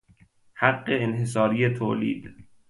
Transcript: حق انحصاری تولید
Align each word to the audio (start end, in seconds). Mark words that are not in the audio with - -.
حق 0.53 0.83
انحصاری 0.87 1.69
تولید 1.73 2.33